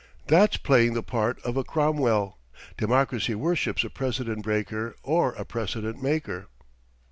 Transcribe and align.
That's 0.25 0.57
playing 0.57 0.95
the 0.95 1.03
part 1.03 1.39
of 1.43 1.55
a 1.57 1.63
Cromwell. 1.63 2.39
Democracy 2.75 3.35
worships 3.35 3.83
a 3.83 3.89
precedent 3.91 4.41
breaker 4.41 4.95
or 5.03 5.33
a 5.33 5.45
precedent 5.45 6.01
maker." 6.01 6.47